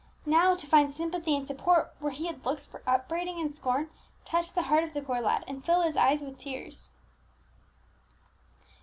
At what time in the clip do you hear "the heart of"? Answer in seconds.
4.55-4.93